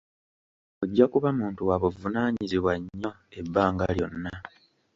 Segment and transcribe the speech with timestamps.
[0.83, 4.31] Ojja kuba muntu wa buvunaanyizibwa nyo ebbanga lyonna.